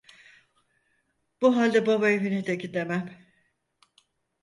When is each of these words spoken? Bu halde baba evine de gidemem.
Bu 1.41 1.57
halde 1.57 1.85
baba 1.85 2.09
evine 2.09 2.47
de 2.47 2.55
gidemem. 2.55 3.25